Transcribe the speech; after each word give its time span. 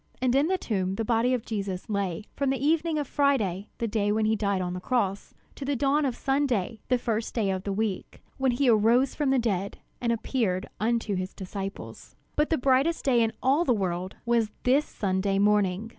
And 0.19 0.33
in 0.33 0.47
the 0.47 0.57
tomb 0.57 0.95
the 0.95 1.05
body 1.05 1.31
of 1.31 1.45
Jesus 1.45 1.87
lay 1.87 2.23
from 2.35 2.49
the 2.49 2.57
evening 2.57 2.97
of 2.97 3.07
Friday, 3.07 3.69
the 3.77 3.87
day 3.87 4.11
when 4.11 4.25
he 4.25 4.35
died 4.35 4.59
on 4.59 4.73
the 4.73 4.79
cross, 4.79 5.35
to 5.53 5.63
the 5.63 5.75
dawn 5.75 6.05
of 6.05 6.15
Sunday, 6.15 6.79
the 6.87 6.97
first 6.97 7.35
day 7.35 7.51
of 7.51 7.65
the 7.65 7.71
week, 7.71 8.19
when 8.37 8.53
he 8.53 8.67
arose 8.67 9.13
from 9.13 9.29
the 9.29 9.37
dead 9.37 9.77
and 10.01 10.11
appeared 10.11 10.67
unto 10.79 11.13
his 11.13 11.35
disciples. 11.35 12.15
But 12.35 12.49
the 12.49 12.57
brightest 12.57 13.05
day 13.05 13.21
in 13.21 13.31
all 13.43 13.63
the 13.63 13.75
world 13.75 14.15
was 14.25 14.49
this 14.63 14.85
Sunday 14.87 15.37
morning. 15.37 15.89